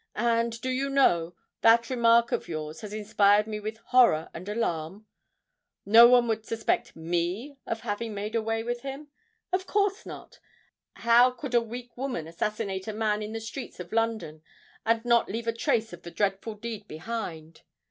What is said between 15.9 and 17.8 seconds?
of the dreadful deed behind?